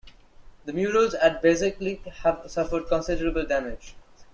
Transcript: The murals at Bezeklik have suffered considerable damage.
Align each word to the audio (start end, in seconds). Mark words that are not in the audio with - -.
The 0.65 0.73
murals 0.73 1.13
at 1.13 1.43
Bezeklik 1.43 2.05
have 2.05 2.49
suffered 2.49 2.87
considerable 2.87 3.45
damage. 3.45 3.93